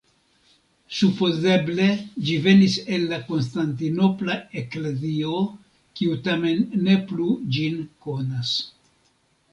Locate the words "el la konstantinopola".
2.97-4.39